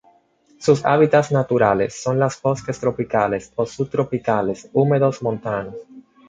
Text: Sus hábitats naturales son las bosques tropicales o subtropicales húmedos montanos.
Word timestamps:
Sus 0.57 0.83
hábitats 0.83 1.31
naturales 1.31 1.93
son 2.01 2.17
las 2.17 2.41
bosques 2.41 2.79
tropicales 2.79 3.53
o 3.55 3.67
subtropicales 3.67 4.67
húmedos 4.73 5.21
montanos. 5.21 5.75